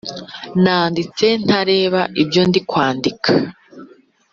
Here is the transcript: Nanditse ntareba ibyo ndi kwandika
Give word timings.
Nanditse 0.63 1.27
ntareba 1.45 2.01
ibyo 2.21 2.41
ndi 2.47 2.59
kwandika 2.69 3.29